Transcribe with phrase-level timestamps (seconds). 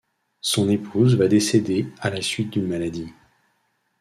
[0.41, 3.13] Son épouse va décéder à la suite d'une maladie.